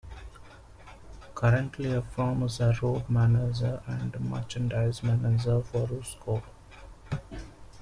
Currently, 1.35 1.89
Efrem 1.89 2.43
is 2.45 2.57
the 2.57 2.75
road 2.81 3.07
manager 3.07 3.83
and 3.85 4.19
merchandise 4.19 5.03
manager 5.03 5.61
for 5.61 5.85
Rusko. 5.85 6.41